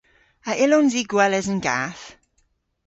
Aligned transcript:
A 0.49 0.51
yllons 0.63 0.93
i 1.01 1.03
gweles 1.11 1.47
an 1.53 1.59
gath? 1.67 2.03